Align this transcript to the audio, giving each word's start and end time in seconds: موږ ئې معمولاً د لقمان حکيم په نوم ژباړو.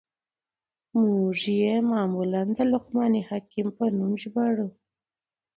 موږ 0.99 1.37
ئې 1.57 1.73
معمولاً 1.91 2.41
د 2.57 2.59
لقمان 2.73 3.13
حکيم 3.29 3.67
په 3.77 3.85
نوم 3.97 4.11
ژباړو. 4.21 4.67